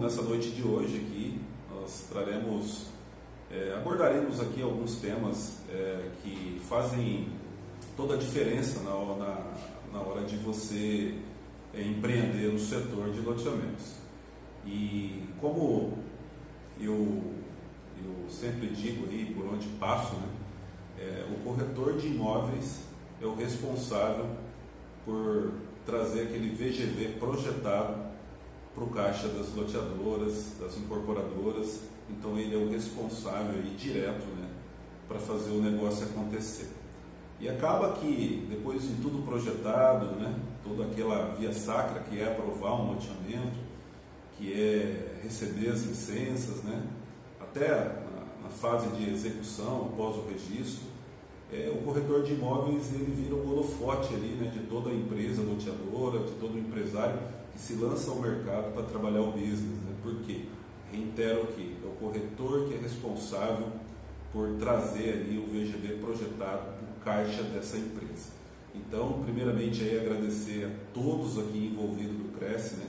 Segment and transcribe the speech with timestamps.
[0.00, 1.38] nessa noite de hoje aqui,
[1.70, 2.86] nós traremos,
[3.50, 7.28] é, abordaremos aqui alguns temas é, que fazem
[7.96, 9.52] toda a diferença na, na,
[9.92, 11.14] na hora de você
[11.74, 13.96] é, empreender no setor de loteamentos.
[14.64, 15.98] E como
[16.80, 17.22] eu,
[18.02, 20.28] eu sempre digo aí, por onde passo, né,
[20.98, 22.80] é, o corretor de imóveis
[23.20, 24.30] é o responsável
[25.04, 25.52] por
[25.84, 28.09] trazer aquele VGV projetado
[28.74, 31.80] para o caixa das loteadoras, das incorporadoras.
[32.08, 34.48] Então ele é o responsável aí, direto né,
[35.08, 36.68] para fazer o negócio acontecer.
[37.40, 42.74] E acaba que depois de tudo projetado, né, toda aquela via sacra que é aprovar
[42.74, 43.58] um loteamento,
[44.36, 46.82] que é receber as licenças, né,
[47.40, 50.90] até na, na fase de execução, após o registro,
[51.52, 55.42] é, o corretor de imóveis ele vira o holofote ali, né, de toda a empresa
[55.42, 57.18] loteadora, de todo o empresário
[57.52, 59.60] que se lança ao mercado para trabalhar o business.
[59.60, 59.94] Né?
[60.02, 60.44] Por quê?
[60.92, 63.68] Reitero aqui, é o corretor que é responsável
[64.32, 68.40] por trazer ali o VGB projetado para o caixa dessa empresa.
[68.74, 72.86] Então, primeiramente, aí agradecer a todos aqui envolvidos do Cresce, né?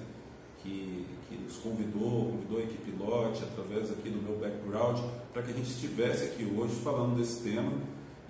[0.62, 5.00] que, que nos convidou, convidou a equipe Lote, através aqui do meu background,
[5.34, 7.72] para que a gente estivesse aqui hoje falando desse tema.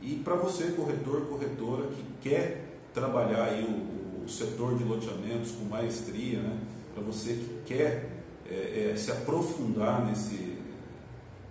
[0.02, 5.66] E para você, corretor, corretora, que quer trabalhar aí o, o setor de loteamentos com
[5.66, 6.58] maestria, né?
[6.94, 8.09] para você que quer
[8.50, 10.58] é, é, se aprofundar nesse,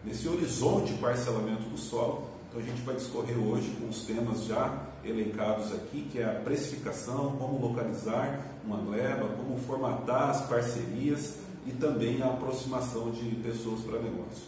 [0.04, 2.28] nesse horizonte de parcelamento do solo.
[2.48, 6.40] Então a gente vai discorrer hoje com os temas já elencados aqui, que é a
[6.40, 13.80] precificação, como localizar uma gleba, como formatar as parcerias e também a aproximação de pessoas
[13.80, 14.42] para negócio.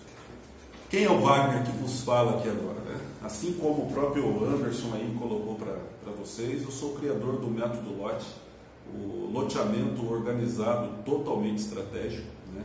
[0.90, 2.80] Quem é o Wagner que vos fala aqui agora?
[2.80, 3.00] Né?
[3.22, 8.26] Assim como o próprio Anderson aí colocou para vocês, eu sou criador do método lote,
[8.92, 12.64] o loteamento organizado totalmente estratégico, né?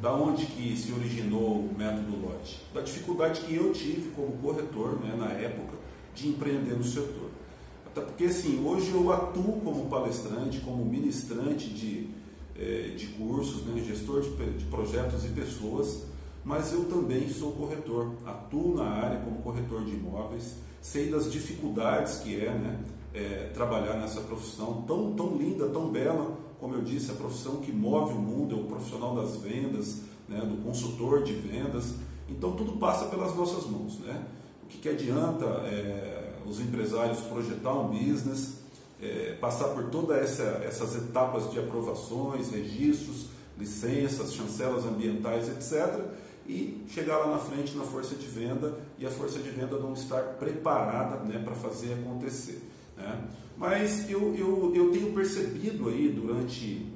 [0.00, 2.60] Da onde que se originou o método lote?
[2.72, 5.76] Da dificuldade que eu tive como corretor, né, na época,
[6.14, 7.30] de empreender no setor.
[7.86, 12.08] Até porque, assim, hoje eu atuo como palestrante, como ministrante de,
[12.56, 16.04] eh, de cursos, né, gestor de, de projetos e pessoas,
[16.44, 22.16] mas eu também sou corretor, atuo na área como corretor de imóveis, sei das dificuldades
[22.16, 22.80] que é, né,
[23.14, 27.70] é, trabalhar nessa profissão tão, tão linda, tão bela, como eu disse, a profissão que
[27.70, 31.94] move o mundo, é o profissional das vendas, né, do consultor de vendas.
[32.28, 33.98] Então tudo passa pelas nossas mãos.
[34.00, 34.24] Né?
[34.64, 38.62] O que, que adianta é, os empresários projetar um business,
[39.00, 43.26] é, passar por todas essa, essas etapas de aprovações, registros,
[43.58, 46.00] licenças, chancelas ambientais, etc
[46.52, 49.94] e chegar lá na frente na força de venda e a força de venda não
[49.94, 52.62] estar preparada né, para fazer acontecer.
[52.96, 53.28] Né?
[53.56, 56.86] Mas eu, eu, eu tenho percebido aí durante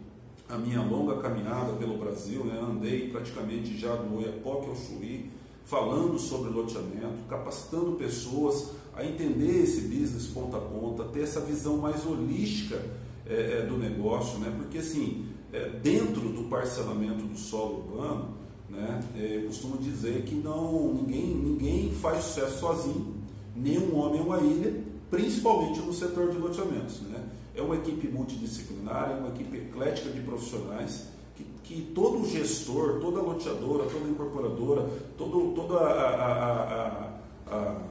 [0.48, 5.30] a minha longa caminhada pelo Brasil, né, andei praticamente já do Oiapoque ao Chuí,
[5.64, 11.78] falando sobre loteamento, capacitando pessoas a entender esse business ponta a ponta, ter essa visão
[11.78, 12.80] mais holística
[13.26, 14.54] é, do negócio, né?
[14.56, 18.35] porque assim, é, dentro do parcelamento do solo urbano,
[18.68, 19.00] né?
[19.16, 23.14] É, eu costumo dizer que não, ninguém, ninguém faz sucesso sozinho,
[23.54, 27.00] nem um homem é uma ilha, principalmente no setor de loteamentos.
[27.02, 27.20] Né?
[27.54, 33.20] É uma equipe multidisciplinar, é uma equipe eclética de profissionais que, que todo gestor, toda
[33.20, 37.12] loteadora, toda incorporadora, todo, toda a,
[37.48, 37.82] a, a,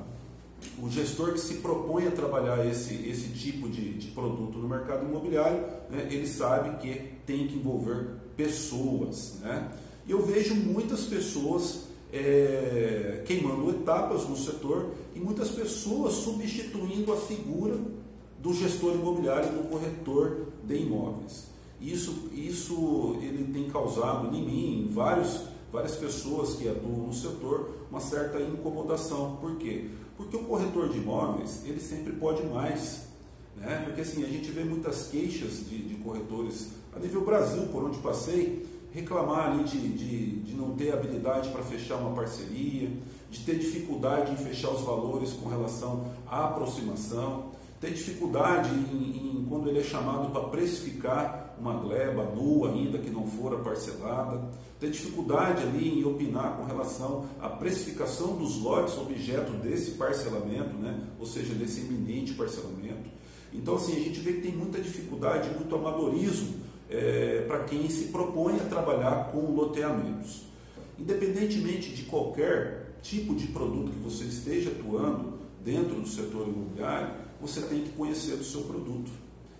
[0.79, 5.05] o gestor que se propõe a trabalhar esse, esse tipo de, de produto no mercado
[5.05, 5.59] imobiliário,
[5.89, 9.39] né, ele sabe que tem que envolver pessoas.
[9.41, 9.71] Né?
[10.07, 17.77] Eu vejo muitas pessoas é, queimando etapas no setor e muitas pessoas substituindo a figura
[18.39, 21.47] do gestor imobiliário, do corretor de imóveis.
[21.81, 27.71] Isso, isso ele tem causado em mim, em vários, várias pessoas que atuam no setor,
[27.89, 29.37] uma certa incomodação.
[29.41, 29.89] Por quê?
[30.15, 33.07] Porque o corretor de imóveis, ele sempre pode mais.
[33.57, 33.81] Né?
[33.85, 37.97] Porque assim, a gente vê muitas queixas de, de corretores a nível Brasil, por onde
[37.97, 38.65] passei,
[38.95, 42.89] reclamar ali de, de, de não ter habilidade para fechar uma parceria,
[43.29, 47.51] de ter dificuldade em fechar os valores com relação à aproximação,
[47.81, 53.09] ter dificuldade em, em quando ele é chamado para precificar uma gleba nua ainda que
[53.09, 54.49] não fora parcelada,
[54.79, 61.01] ter dificuldade ali em opinar com relação à precificação dos lotes objeto desse parcelamento, né?
[61.19, 63.09] ou seja, desse iminente parcelamento.
[63.53, 68.05] Então assim, a gente vê que tem muita dificuldade, muito amadorismo é, para quem se
[68.05, 70.43] propõe a trabalhar com loteamentos.
[70.99, 77.09] Independentemente de qualquer tipo de produto que você esteja atuando dentro do setor imobiliário,
[77.41, 79.11] você tem que conhecer o seu produto.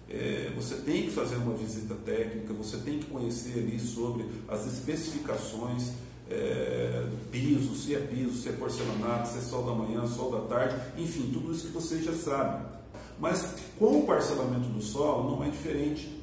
[0.09, 4.65] é, você tem que fazer uma visita técnica, você tem que conhecer ali sobre as
[4.65, 5.93] especificações
[6.29, 10.41] é, piso, se é piso, se é porcelanato, se é sol da manhã, sol da
[10.41, 12.65] tarde, enfim, tudo isso que você já sabe.
[13.19, 16.14] Mas com o parcelamento do solo não é diferente.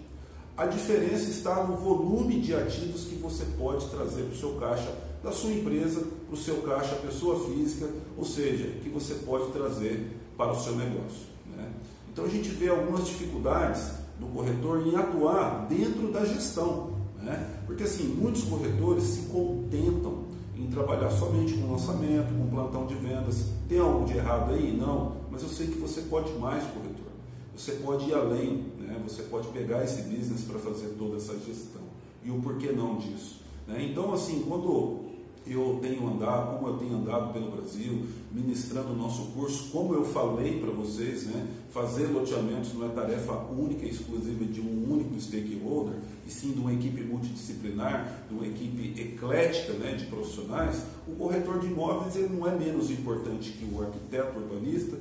[0.57, 4.95] A diferença está no volume de ativos que você pode trazer para o seu caixa
[5.23, 7.89] da sua empresa, para o seu caixa pessoa física,
[8.19, 11.27] ou seja, que você pode trazer para o seu negócio.
[11.57, 11.71] Né?
[12.13, 16.99] Então a gente vê algumas dificuldades do corretor em atuar dentro da gestão.
[17.19, 17.63] Né?
[17.67, 23.47] Porque assim, muitos corretores se contentam em trabalhar somente com lançamento, com plantão de vendas.
[23.69, 24.77] Tem algo de errado aí?
[24.77, 27.12] Não, mas eu sei que você pode mais, corretor.
[27.57, 29.01] Você pode ir além, né?
[29.07, 31.83] você pode pegar esse business para fazer toda essa gestão.
[32.25, 33.41] E o porquê não disso?
[33.67, 33.89] Né?
[33.91, 35.13] Então, assim, quando
[35.47, 40.05] eu tenho andado, como eu tenho andado pelo Brasil, ministrando o nosso curso, como eu
[40.05, 45.21] falei para vocês, né, fazer loteamentos não é tarefa única e exclusiva de um único
[45.21, 45.97] stakeholder,
[46.27, 51.59] e sim de uma equipe multidisciplinar, de uma equipe eclética né, de profissionais, o corretor
[51.59, 54.97] de imóveis ele não é menos importante que o arquiteto urbanista,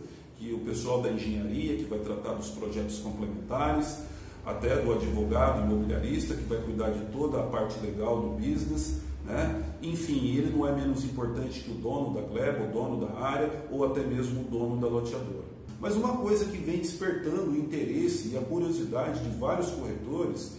[0.54, 4.00] o pessoal da engenharia, que vai tratar dos projetos complementares,
[4.46, 9.64] até do advogado imobiliarista, que vai cuidar de toda a parte legal do business, né?
[9.82, 13.52] Enfim, ele não é menos importante que o dono da gleba, o dono da área
[13.72, 15.52] ou até mesmo o dono da loteadora.
[15.80, 20.54] Mas uma coisa que vem despertando o interesse e a curiosidade de vários corretores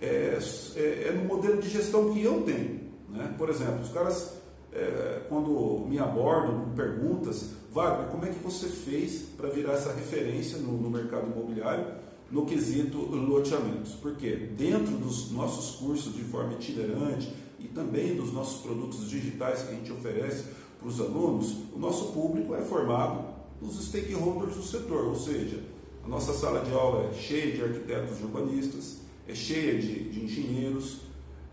[0.00, 0.38] é,
[0.76, 2.80] é, é no modelo de gestão que eu tenho.
[3.08, 3.34] Né?
[3.38, 4.34] Por exemplo, os caras,
[4.72, 9.92] é, quando me abordam com perguntas, Wagner, como é que você fez para virar essa
[9.92, 11.84] referência no, no mercado imobiliário
[12.30, 13.92] no quesito loteamentos?
[14.00, 17.30] Porque dentro dos nossos cursos de forma itinerante,
[17.60, 20.44] e também dos nossos produtos digitais que a gente oferece
[20.78, 23.26] para os alunos, o nosso público é formado
[23.60, 25.62] dos stakeholders do setor, ou seja,
[26.02, 31.00] a nossa sala de aula é cheia de arquitetos urbanistas, é cheia de, de engenheiros,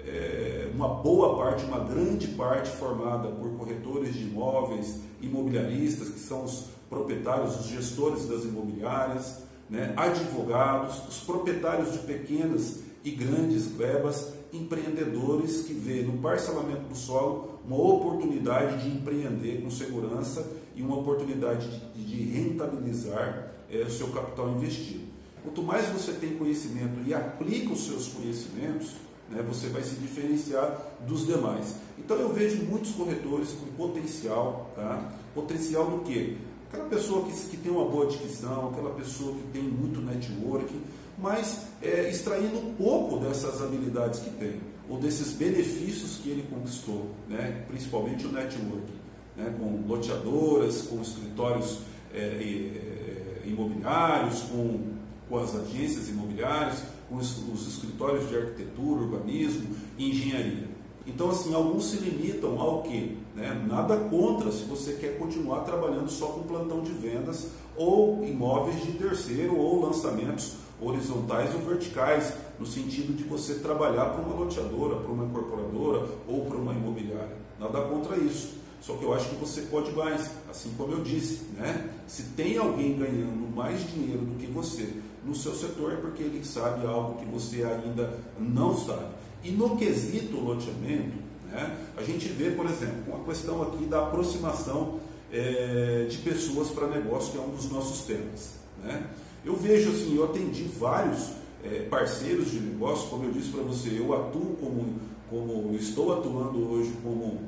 [0.06, 6.44] é uma boa parte, uma grande parte formada por corretores de imóveis, imobiliaristas, que são
[6.44, 14.34] os proprietários, os gestores das imobiliárias, né, advogados, os proprietários de pequenas e grandes glebas
[14.52, 20.46] empreendedores que vê no parcelamento do solo uma oportunidade de empreender com segurança
[20.76, 25.06] e uma oportunidade de, de rentabilizar é, o seu capital investido.
[25.44, 28.94] Quanto mais você tem conhecimento e aplica os seus conhecimentos,
[29.30, 31.76] né, você vai se diferenciar dos demais.
[31.98, 35.12] Então eu vejo muitos corretores com potencial, tá?
[35.34, 36.38] Potencial do quê?
[36.72, 40.82] Aquela pessoa que, que tem uma boa dicção, aquela pessoa que tem muito networking,
[41.18, 44.60] mas é, extraindo um pouco dessas habilidades que tem,
[44.90, 47.64] ou desses benefícios que ele conquistou, né?
[47.68, 49.00] principalmente o networking,
[49.38, 49.54] né?
[49.60, 51.80] com loteadoras, com escritórios
[52.14, 54.94] é, é, imobiliários, com,
[55.30, 59.68] com as agências imobiliárias, os, os escritórios de arquitetura, urbanismo
[59.98, 60.74] e engenharia.
[61.06, 63.18] Então, assim, alguns se limitam ao que?
[63.36, 63.66] Né?
[63.68, 68.94] Nada contra se você quer continuar trabalhando só com plantão de vendas ou imóveis de
[68.94, 75.12] terceiro ou lançamentos horizontais ou verticais, no sentido de você trabalhar para uma loteadora, para
[75.12, 77.38] uma incorporadora ou para uma imobiliária.
[77.60, 78.64] Nada contra isso.
[78.82, 81.90] Só que eu acho que você pode mais, assim como eu disse, né?
[82.06, 84.90] Se tem alguém ganhando mais dinheiro do que você
[85.26, 89.14] no seu setor é porque ele sabe algo que você ainda não sabe.
[89.44, 91.18] E no quesito loteamento,
[91.52, 95.00] né, a gente vê, por exemplo, uma questão aqui da aproximação
[95.32, 98.56] é, de pessoas para negócio, que é um dos nossos temas.
[98.82, 99.06] Né?
[99.44, 101.32] Eu vejo assim, eu atendi vários
[101.64, 106.72] é, parceiros de negócio, como eu disse para você, eu atuo como, como estou atuando
[106.72, 107.42] hoje como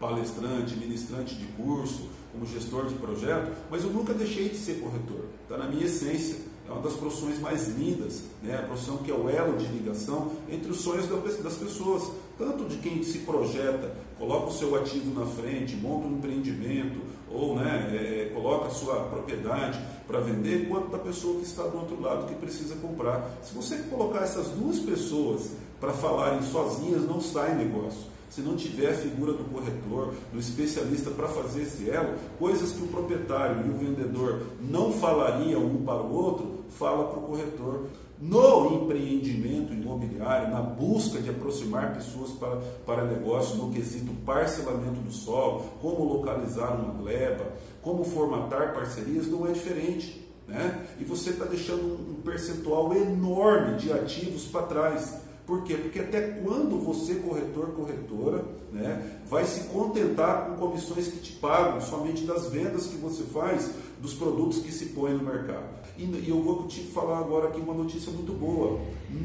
[0.00, 5.24] palestrante, ministrante de curso, como gestor de projeto, mas eu nunca deixei de ser corretor,
[5.42, 6.36] está na minha essência.
[6.68, 8.56] É uma das profissões mais lindas, né?
[8.56, 12.76] a profissão que é o elo de ligação entre os sonhos das pessoas, tanto de
[12.76, 18.32] quem se projeta, coloca o seu ativo na frente, monta um empreendimento, ou né, é,
[18.34, 22.34] coloca a sua propriedade para vender, quanto da pessoa que está do outro lado que
[22.34, 23.30] precisa comprar.
[23.42, 28.90] Se você colocar essas duas pessoas para falarem sozinhas, não sai negócio se não tiver
[28.90, 33.70] a figura do corretor, do especialista para fazer esse elo, coisas que o proprietário e
[33.70, 37.86] o vendedor não falariam um para o outro, fala para o corretor.
[38.20, 45.12] No empreendimento imobiliário, na busca de aproximar pessoas para, para negócio, no quesito parcelamento do
[45.12, 50.26] solo, como localizar uma gleba, como formatar parcerias, não é diferente.
[50.48, 50.86] Né?
[50.98, 55.14] E você está deixando um percentual enorme de ativos para trás.
[55.46, 55.76] Por quê?
[55.76, 61.80] Porque até quando você, corretor, corretora, né, vai se contentar com comissões que te pagam
[61.80, 63.70] somente das vendas que você faz
[64.00, 65.77] dos produtos que se põem no mercado?
[65.98, 68.78] E, eu vou te falar agora aqui uma notícia muito boa.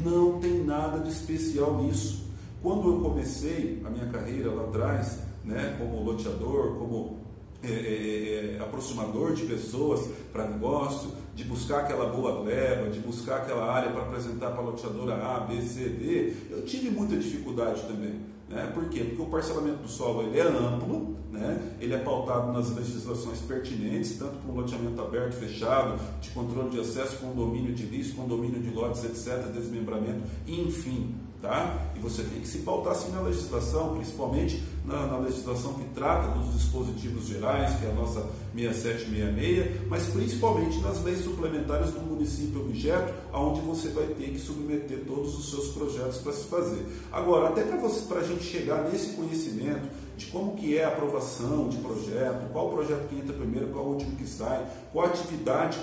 [0.04, 2.24] Não tem nada de especial nisso.
[2.60, 7.18] Quando eu comecei a minha carreira lá atrás, né, como loteador, como
[7.62, 13.38] é, é, é, aproximador de pessoas para negócio, de buscar aquela boa gleba, de buscar
[13.38, 17.82] aquela área para apresentar para a loteadora A, B, C, D, eu tive muita dificuldade
[17.82, 18.33] também.
[18.48, 18.70] Né?
[18.74, 19.04] Por quê?
[19.04, 21.76] Porque o parcelamento do solo ele é amplo, né?
[21.80, 26.80] ele é pautado nas legislações pertinentes, tanto para o loteamento aberto, fechado, de controle de
[26.80, 31.14] acesso, condomínio de lixo, condomínio de lotes, etc., desmembramento, enfim.
[31.44, 31.78] Tá?
[31.94, 36.28] E você tem que se pautar sim na legislação, principalmente na, na, legislação que trata
[36.28, 42.62] dos dispositivos gerais, que é a nossa 6766, mas principalmente nas leis suplementares do município
[42.62, 46.82] objeto, aonde você vai ter que submeter todos os seus projetos para se fazer.
[47.12, 51.78] Agora, até para a gente chegar nesse conhecimento, de como que é a aprovação de
[51.78, 55.78] projeto, qual projeto que entra primeiro, qual o último que sai, qual atividade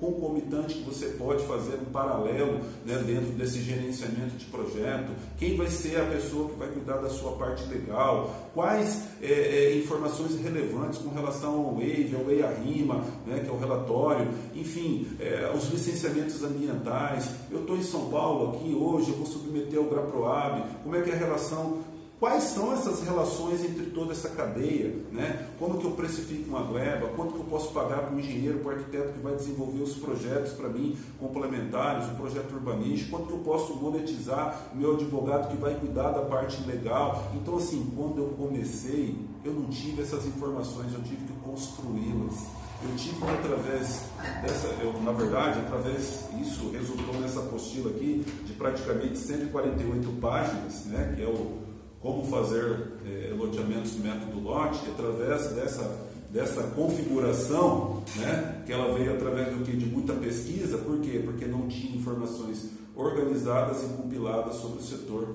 [0.00, 5.68] concomitante que você pode fazer em paralelo né, dentro desse gerenciamento de projeto, quem vai
[5.68, 10.98] ser a pessoa que vai cuidar da sua parte legal, quais é, é, informações relevantes
[10.98, 16.42] com relação ao WAVE, ao EIA-RIMA, né, que é o relatório, enfim, é, os licenciamentos
[16.42, 17.30] ambientais.
[17.50, 21.10] Eu estou em São Paulo aqui hoje, eu vou submeter ao GRAPROAB, como é que
[21.10, 21.78] é a relação
[22.18, 24.94] Quais são essas relações entre toda essa cadeia?
[25.12, 25.48] Né?
[25.58, 27.08] Como que eu precifico uma gleba?
[27.08, 29.96] Quanto que eu posso pagar para o engenheiro, para o arquiteto que vai desenvolver os
[29.96, 33.10] projetos para mim, complementares, o projeto urbanístico?
[33.10, 37.30] Quanto que eu posso monetizar o meu advogado que vai cuidar da parte legal?
[37.34, 42.46] Então, assim, quando eu comecei, eu não tive essas informações, eu tive que construí-las.
[42.82, 44.04] Eu tive que, através
[44.42, 51.12] dessa, eu, na verdade, através, isso resultou nessa apostila aqui, de praticamente 148 páginas, né,
[51.14, 51.66] que é o
[52.06, 59.48] como fazer é, loteamentos método lote, através dessa, dessa configuração, né, que ela veio através
[59.48, 59.76] do que?
[59.76, 61.20] De muita pesquisa, por quê?
[61.24, 65.34] Porque não tinha informações organizadas e compiladas sobre o setor.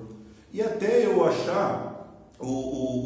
[0.50, 2.96] E até eu achar o, o,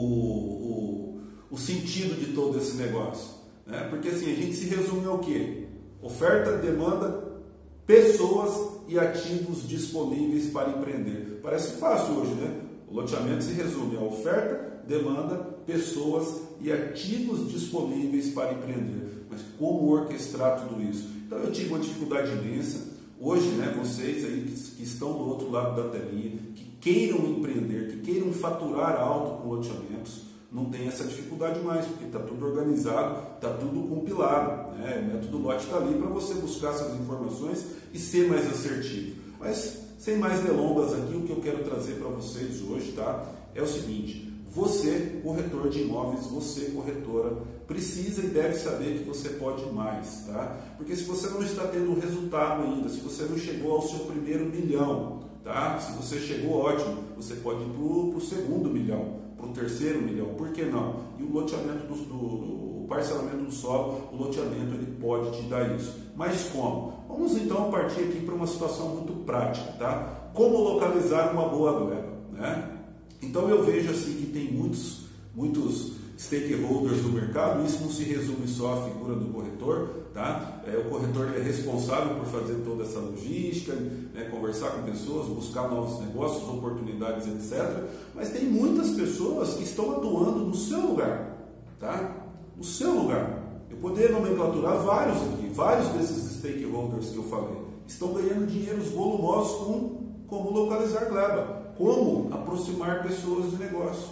[0.71, 1.21] o,
[1.51, 3.35] o sentido de todo esse negócio.
[3.67, 3.85] Né?
[3.91, 5.67] Porque assim, a gente se resume ao quê?
[6.01, 7.41] Oferta, demanda,
[7.85, 11.41] pessoas e ativos disponíveis para empreender.
[11.43, 12.66] Parece fácil hoje, né?
[12.89, 19.27] O loteamento se resume a oferta, demanda, pessoas e ativos disponíveis para empreender.
[19.29, 21.09] Mas como orquestrar tudo isso?
[21.27, 22.95] Então eu tive uma dificuldade imensa.
[23.21, 28.01] Hoje, né, vocês aí que, estão do outro lado da telinha, que queiram empreender, que
[28.03, 33.51] queiram faturar alto com loteamentos, não tem essa dificuldade mais, porque está tudo organizado, está
[33.55, 34.77] tudo compilado.
[34.77, 35.01] Né?
[35.01, 39.17] O método lote está ali para você buscar essas informações e ser mais assertivo.
[39.41, 43.33] Mas sem mais delongas aqui, o que eu quero trazer para vocês hoje, tá?
[43.55, 47.37] É o seguinte: você, corretor de imóveis, você, corretora,
[47.67, 50.57] precisa e deve saber que você pode mais, tá?
[50.77, 54.47] Porque se você não está tendo resultado ainda, se você não chegou ao seu primeiro
[54.47, 55.79] milhão, tá?
[55.79, 60.35] Se você chegou, ótimo, você pode ir para o segundo milhão, para o terceiro milhão,
[60.35, 61.05] por que não?
[61.19, 65.75] E o loteamento do, do o parcelamento do solo, o loteamento ele pode te dar
[65.75, 65.93] isso.
[66.15, 67.05] Mas como?
[67.09, 70.31] Vamos então partir aqui para uma situação muito prática, tá?
[70.33, 72.79] Como localizar uma boa gleba, né?
[73.21, 78.47] Então eu vejo assim que tem muitos, muitos stakeholders do mercado, isso não se resume
[78.47, 80.63] só à figura do corretor, tá?
[80.65, 85.69] É, o corretor é responsável por fazer toda essa logística, né, conversar com pessoas, buscar
[85.69, 87.85] novos negócios, oportunidades, etc.
[88.15, 91.37] Mas tem muitas pessoas que estão atuando no seu lugar,
[91.81, 92.16] tá?
[92.57, 93.43] No seu lugar.
[93.71, 99.59] Eu poderia nomenclaturar vários aqui, vários desses stakeholders que eu falei, estão ganhando dinheiros volumosos
[99.59, 104.09] com como localizar gleba, como aproximar pessoas de negócio.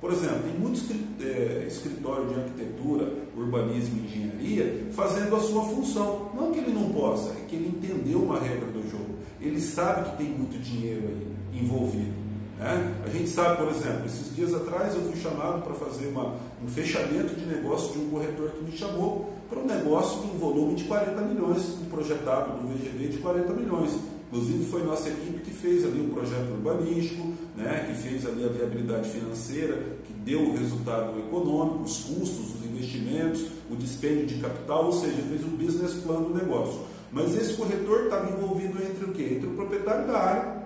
[0.00, 0.84] Por exemplo, tem muitos
[1.20, 6.30] é, escritórios de arquitetura, urbanismo e engenharia fazendo a sua função.
[6.34, 9.16] Não que ele não possa, é que ele entendeu uma regra do jogo.
[9.40, 12.15] Ele sabe que tem muito dinheiro aí envolvido.
[12.58, 12.94] Né?
[13.04, 16.34] A gente sabe, por exemplo, esses dias atrás eu fui chamado para fazer uma,
[16.64, 20.38] um fechamento de negócio de um corretor que me chamou para um negócio com um
[20.38, 23.92] volume de 40 milhões, um projetado do VGV de 40 milhões.
[24.28, 28.48] Inclusive foi nossa equipe que fez ali o projeto urbanístico, né, que fez ali a
[28.48, 34.86] viabilidade financeira, que deu o resultado econômico, os custos, os investimentos, o dispêndio de capital,
[34.86, 36.80] ou seja, fez o business plan do negócio.
[37.12, 39.34] Mas esse corretor estava envolvido entre o quê?
[39.36, 40.56] Entre o proprietário da área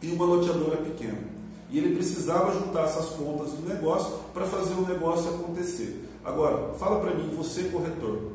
[0.00, 1.31] e uma loteadora pequena.
[1.72, 6.06] E ele precisava juntar essas pontas do negócio para fazer o negócio acontecer.
[6.22, 8.32] Agora, fala para mim, você corretor,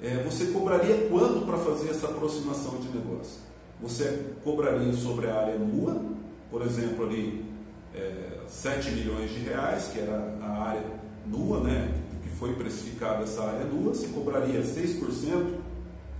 [0.00, 3.40] é, você cobraria quanto para fazer essa aproximação de negócio?
[3.82, 6.00] Você cobraria sobre a área nua,
[6.48, 7.44] por exemplo, ali
[7.92, 10.84] é, 7 milhões de reais, que era a área
[11.26, 11.92] nua, né?
[12.22, 15.56] Que foi precificada essa área nua, você cobraria 6%,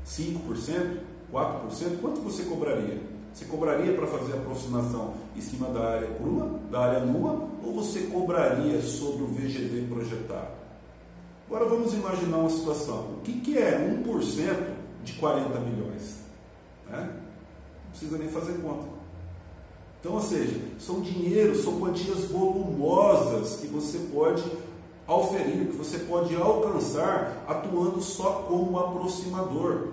[0.05, 0.99] 5%,
[1.33, 3.10] 4%, quanto você cobraria?
[3.33, 7.73] Você cobraria para fazer a aproximação em cima da área crua, da área nua, ou
[7.73, 10.61] você cobraria sobre o VGV projetado?
[11.47, 13.15] Agora vamos imaginar uma situação.
[13.19, 14.73] O que, que é 1%
[15.05, 16.21] de 40 milhões?
[16.89, 17.11] Né?
[17.85, 18.87] Não precisa nem fazer conta.
[20.01, 24.43] Então, ou seja, são dinheiros, são quantias volumosas que você pode
[25.07, 29.89] auferir, que você pode alcançar atuando só como aproximador.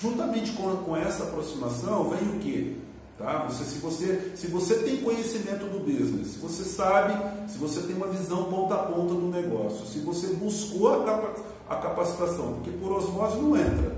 [0.00, 2.80] Juntamente com, com essa aproximação vem o que?
[3.18, 3.46] Tá?
[3.48, 7.14] Você, se, você, se você tem conhecimento do business, se você sabe,
[7.50, 11.34] se você tem uma visão ponta a ponta do negócio, se você buscou a, capa,
[11.68, 13.92] a capacitação, porque por osmose não entra.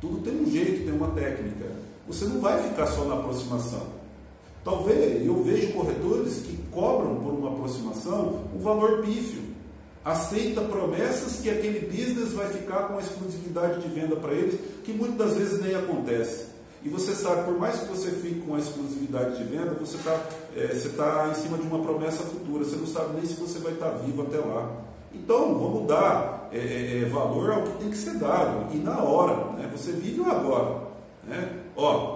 [0.00, 1.66] Tudo tem um jeito, tem uma técnica.
[2.06, 3.82] Você não vai ficar só na aproximação.
[4.64, 9.51] Talvez eu vejo corretores que cobram por uma aproximação um valor pífio
[10.04, 15.28] aceita promessas que aquele business vai ficar com exclusividade de venda para eles, que muitas
[15.28, 16.52] das vezes nem acontece.
[16.84, 20.20] E você sabe, por mais que você fique com a exclusividade de venda, você está
[20.56, 23.60] é, você tá em cima de uma promessa futura, você não sabe nem se você
[23.60, 24.68] vai estar tá vivo até lá.
[25.14, 29.52] Então, vamos dar é, é, valor ao que tem que ser dado, e na hora,
[29.52, 29.70] né?
[29.70, 30.88] você vive o agora.
[31.24, 31.60] Né?
[31.76, 32.14] Ó,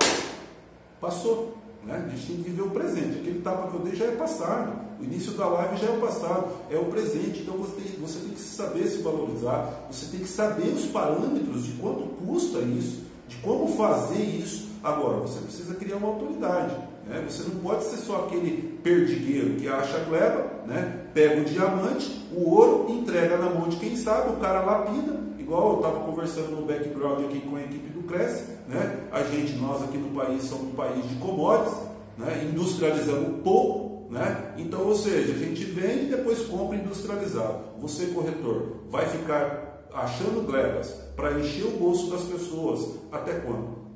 [1.01, 2.05] passou, né?
[2.05, 4.86] a gente tem que viver o presente, aquele tapa que eu dei já é passado.
[4.99, 7.41] O início da live já é o passado, é o presente.
[7.41, 11.65] Então você tem, você tem que saber se valorizar, você tem que saber os parâmetros
[11.65, 14.67] de quanto custa isso, de como fazer isso.
[14.83, 16.77] Agora, você precisa criar uma autoridade.
[17.07, 17.25] Né?
[17.29, 21.07] Você não pode ser só aquele perdigueiro que acha a gleba, né?
[21.15, 25.73] pega o diamante, o ouro, entrega na mão de quem sabe, o cara lapida, igual
[25.73, 29.07] eu estava conversando no background aqui com a equipe do Cresce, né?
[29.13, 31.79] a gente, nós aqui no país somos um país de commodities,
[32.19, 32.49] né?
[32.51, 34.55] industrializamos pouco, né?
[34.57, 37.81] Então, ou seja, a gente vende e depois compra industrializado.
[37.81, 43.87] Você, corretor, vai ficar achando glebas para encher o bolso das pessoas até quando?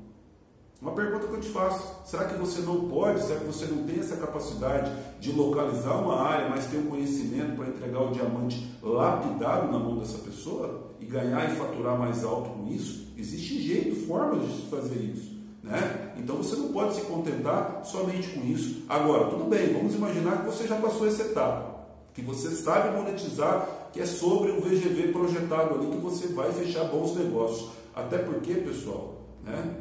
[0.81, 3.85] Uma pergunta que eu te faço: será que você não pode, será que você não
[3.85, 4.90] tem essa capacidade
[5.21, 9.79] de localizar uma área, mas ter o um conhecimento para entregar o diamante lapidado na
[9.79, 13.09] mão dessa pessoa e ganhar e faturar mais alto com isso?
[13.16, 15.39] Existe jeito, formas de se fazer isso.
[15.62, 16.12] Né?
[16.16, 18.83] Então você não pode se contentar somente com isso.
[18.88, 23.68] Agora, tudo bem, vamos imaginar que você já passou essa etapa, que você sabe monetizar,
[23.92, 27.70] que é sobre o VGV projetado ali, que você vai fechar bons negócios.
[27.94, 29.77] Até porque, pessoal, né?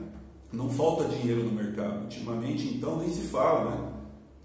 [0.51, 2.01] não falta dinheiro no mercado.
[2.03, 3.69] Ultimamente, então, nem se fala.
[3.69, 3.89] Né?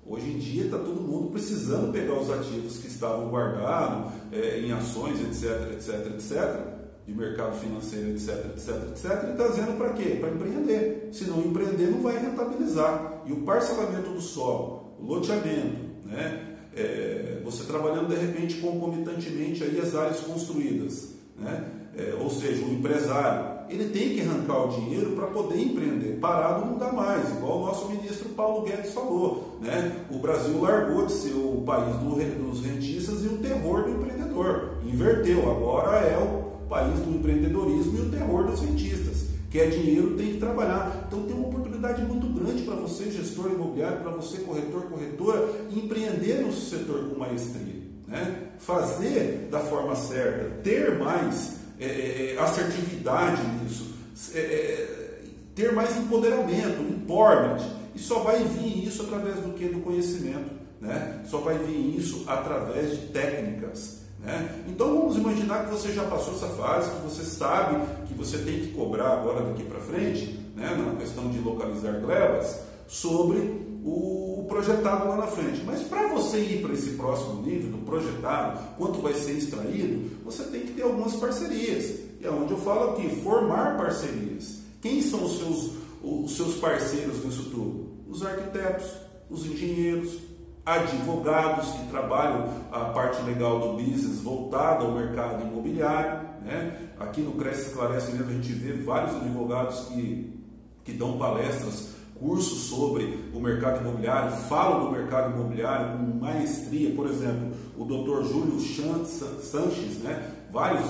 [0.07, 4.71] Hoje em dia está todo mundo precisando pegar os ativos que estavam guardados é, em
[4.71, 6.74] ações, etc, etc, etc
[7.07, 10.17] de mercado financeiro, etc, etc, etc, e trazendo para quê?
[10.21, 11.11] Para empreender.
[11.13, 13.23] Se não empreender, não vai rentabilizar.
[13.27, 16.51] E o parcelamento do solo, o loteamento, né?
[16.77, 21.65] É, você trabalhando de repente concomitantemente aí as áreas construídas, né?
[21.97, 26.19] É, ou seja, o empresário, ele tem que arrancar o dinheiro para poder empreender.
[26.19, 29.59] Parado não dá mais, igual o nosso ministro Paulo Guedes falou.
[29.61, 30.05] Né?
[30.11, 34.79] O Brasil largou de ser o país dos rentistas e o terror do empreendedor.
[34.85, 39.29] Inverteu, agora é o país do empreendedorismo e o terror dos cientistas.
[39.49, 41.05] Quer dinheiro, tem que trabalhar.
[41.07, 46.43] Então tem uma oportunidade muito grande para você, gestor imobiliário, para você, corretor, corretora, empreender
[46.43, 47.85] no setor com maestria.
[48.09, 48.49] Né?
[48.59, 53.95] Fazer da forma certa, ter mais é, é, é assertividade nisso,
[54.35, 55.21] é, é,
[55.55, 57.65] ter mais empoderamento, empowerment.
[57.95, 59.69] E só vai vir isso através do que?
[59.69, 60.51] Do conhecimento.
[60.81, 61.23] Né?
[61.27, 64.04] Só vai vir isso através de técnicas.
[64.25, 64.65] Né?
[64.67, 68.61] Então vamos imaginar que você já passou essa fase, que você sabe que você tem
[68.61, 73.39] que cobrar agora daqui para frente, né, na questão de localizar glebas, sobre
[73.85, 75.63] o projetado lá na frente.
[75.65, 80.45] Mas para você ir para esse próximo nível do projetado, quanto vai ser extraído, você
[80.45, 81.85] tem que ter algumas parcerias.
[82.21, 84.61] E é onde eu falo aqui, formar parcerias.
[84.81, 85.71] Quem são os seus,
[86.03, 87.89] os seus parceiros nisso tudo?
[88.09, 88.87] Os arquitetos,
[89.29, 90.19] os engenheiros,
[90.65, 96.29] advogados que trabalham a parte legal do business voltada ao mercado imobiliário.
[96.43, 96.91] Né?
[96.99, 100.43] Aqui no Cresce Esclarece mesmo a gente vê vários advogados que,
[100.85, 101.94] que dão palestras,
[102.25, 108.25] cursos sobre o mercado imobiliário, falam do mercado imobiliário com maestria, por exemplo, o Dr.
[108.27, 110.33] Júlio Sanches, né?
[110.51, 110.89] vários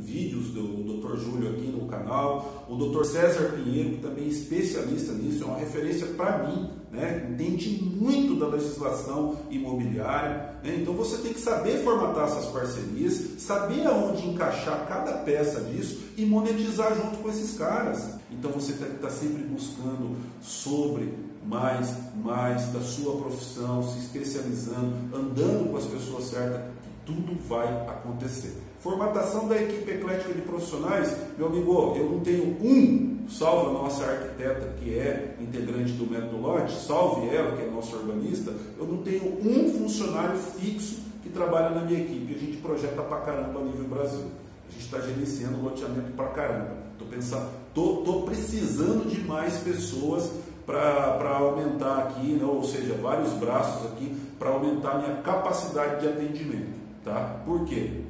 [0.00, 1.16] vídeos do Dr.
[1.16, 3.04] Júlio aqui no canal, o Dr.
[3.04, 7.28] César Pinheiro, que também é especialista nisso, é uma referência para mim, né?
[7.30, 10.56] entende muito da legislação imobiliária.
[10.62, 10.78] Né?
[10.82, 16.26] Então você tem que saber formatar essas parcerias, saber aonde encaixar cada peça disso e
[16.26, 18.13] monetizar junto com esses caras.
[18.38, 21.12] Então você que estar sempre buscando sobre
[21.46, 27.66] mais, mais da sua profissão, se especializando, andando com as pessoas certas, que tudo vai
[27.88, 28.54] acontecer.
[28.80, 34.04] Formatação da equipe eclética de profissionais, meu amigo, eu não tenho um salve a nossa
[34.04, 38.98] arquiteta que é integrante do método lote, salve ela que é nossa urbanista, eu não
[38.98, 42.34] tenho um funcionário fixo que trabalha na minha equipe.
[42.34, 44.26] A gente projeta pra caramba a nível Brasil.
[44.68, 46.76] A gente está gerenciando loteamento pra caramba.
[46.92, 50.30] Estou pensando, tô, tô precisando de mais pessoas
[50.64, 52.44] para aumentar aqui, né?
[52.44, 56.78] ou seja, vários braços aqui para aumentar a minha capacidade de atendimento.
[57.04, 57.42] Tá?
[57.44, 58.00] Por quê?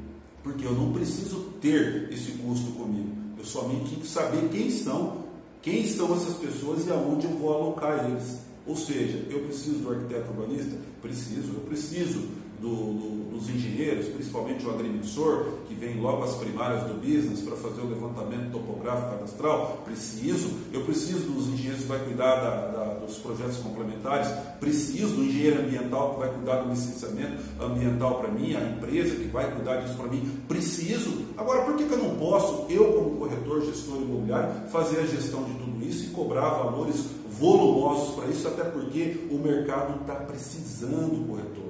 [0.43, 3.11] Porque eu não preciso ter esse custo comigo.
[3.37, 5.25] Eu somente tenho que saber quem são,
[5.61, 8.39] quem são essas pessoas e aonde eu vou alocar eles.
[8.67, 10.77] Ou seja, eu preciso do arquiteto urbanista?
[11.03, 12.29] Preciso, eu preciso
[12.65, 17.57] do, do, dos engenheiros, principalmente o agrimensor, que vem logo às primárias do business para
[17.57, 20.49] fazer o levantamento topográfico cadastral, preciso.
[20.73, 25.61] Eu preciso dos engenheiros que vai cuidar da, da, dos projetos complementares, preciso do engenheiro
[25.61, 29.97] ambiental que vai cuidar do licenciamento ambiental para mim, a empresa que vai cuidar disso
[29.97, 31.27] para mim, preciso.
[31.37, 35.45] Agora, por que, que eu não posso, eu como corretor, gestor imobiliário, fazer a gestão
[35.45, 37.05] de tudo isso e cobrar valores
[37.39, 41.64] volumosos para isso, até porque o mercado está precisando, corretor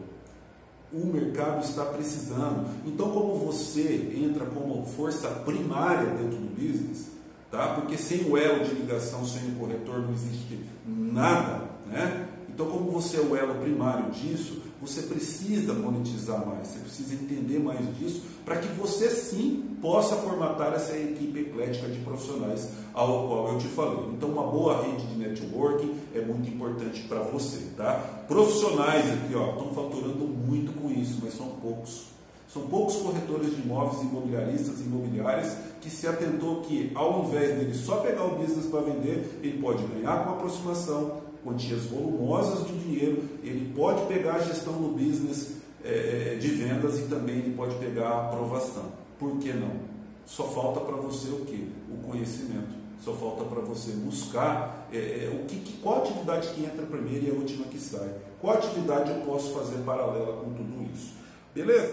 [0.94, 2.68] o mercado está precisando.
[2.86, 7.08] Então, como você entra como força primária dentro do business,
[7.50, 7.74] tá?
[7.74, 12.28] Porque sem o elo de ligação, sem o corretor, não existe nada, né?
[12.48, 17.58] Então, como você é o elo primário disso, você precisa monetizar mais, você precisa entender
[17.58, 23.52] mais disso, para que você sim possa formatar essa equipe eclética de profissionais ao qual
[23.52, 24.04] eu te falei.
[24.12, 28.24] Então, uma boa rede de networking é muito importante para você, tá?
[28.28, 32.14] Profissionais aqui, ó, estão faturando muito com isso, mas são poucos.
[32.52, 37.96] São poucos corretores de imóveis, imobiliaristas imobiliárias que se atentou que, ao invés dele só
[37.96, 43.72] pegar o business para vender, ele pode ganhar com aproximação, quantias volumosas de dinheiro, ele
[43.74, 48.26] pode pegar a gestão do business é, de vendas e também ele pode pegar a
[48.26, 48.86] aprovação.
[49.18, 49.94] Por que não?
[50.24, 51.70] Só falta para você o que?
[51.92, 52.82] O conhecimento.
[53.04, 57.30] Só falta para você buscar é, é, o que, qual atividade que entra primeiro e
[57.30, 58.10] a última que sai.
[58.40, 61.12] Qual atividade eu posso fazer paralela com tudo isso.
[61.54, 61.92] Beleza?